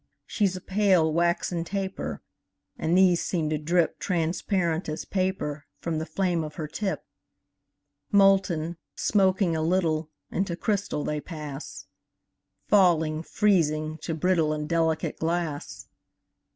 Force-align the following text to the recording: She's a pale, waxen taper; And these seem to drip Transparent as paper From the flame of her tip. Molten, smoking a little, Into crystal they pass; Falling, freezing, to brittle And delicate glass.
She's 0.25 0.55
a 0.55 0.61
pale, 0.61 1.13
waxen 1.13 1.63
taper; 1.63 2.23
And 2.75 2.97
these 2.97 3.21
seem 3.21 3.51
to 3.51 3.59
drip 3.59 3.99
Transparent 3.99 4.89
as 4.89 5.05
paper 5.05 5.67
From 5.77 5.99
the 5.99 6.07
flame 6.07 6.43
of 6.43 6.55
her 6.55 6.67
tip. 6.67 7.05
Molten, 8.11 8.77
smoking 8.95 9.55
a 9.55 9.61
little, 9.61 10.09
Into 10.31 10.55
crystal 10.55 11.03
they 11.03 11.21
pass; 11.21 11.85
Falling, 12.67 13.21
freezing, 13.21 13.99
to 13.99 14.15
brittle 14.15 14.53
And 14.53 14.67
delicate 14.67 15.19
glass. 15.19 15.85